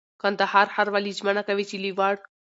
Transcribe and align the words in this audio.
کندهار 0.21 0.67
ښاروالي 0.73 1.11
ژمنه 1.19 1.41
کوي 1.47 1.65
چي 1.69 1.77
له 1.83 1.91
وړ 1.97 2.15